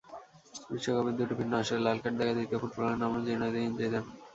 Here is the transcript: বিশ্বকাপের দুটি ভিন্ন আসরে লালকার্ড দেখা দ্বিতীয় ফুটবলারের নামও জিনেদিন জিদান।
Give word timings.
বিশ্বকাপের 0.69 1.15
দুটি 1.19 1.33
ভিন্ন 1.39 1.53
আসরে 1.61 1.85
লালকার্ড 1.85 2.15
দেখা 2.19 2.33
দ্বিতীয় 2.37 2.59
ফুটবলারের 2.61 2.99
নামও 3.01 3.19
জিনেদিন 3.27 3.69
জিদান। 3.79 4.05